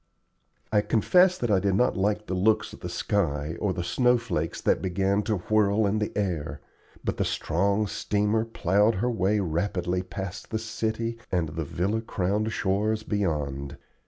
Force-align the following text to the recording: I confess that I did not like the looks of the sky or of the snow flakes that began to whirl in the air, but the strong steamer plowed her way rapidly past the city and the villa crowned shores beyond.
I 0.71 0.81
confess 0.81 1.37
that 1.37 1.51
I 1.51 1.59
did 1.59 1.75
not 1.75 1.95
like 1.95 2.25
the 2.25 2.33
looks 2.33 2.73
of 2.73 2.79
the 2.79 2.89
sky 2.89 3.55
or 3.59 3.69
of 3.69 3.75
the 3.75 3.83
snow 3.83 4.17
flakes 4.17 4.59
that 4.59 4.81
began 4.81 5.21
to 5.21 5.35
whirl 5.37 5.85
in 5.85 5.99
the 5.99 6.11
air, 6.17 6.59
but 7.03 7.17
the 7.17 7.23
strong 7.23 7.85
steamer 7.85 8.43
plowed 8.43 8.95
her 8.95 9.11
way 9.11 9.39
rapidly 9.39 10.01
past 10.01 10.49
the 10.49 10.57
city 10.57 11.19
and 11.31 11.49
the 11.49 11.63
villa 11.65 12.01
crowned 12.01 12.51
shores 12.51 13.03
beyond. 13.03 13.77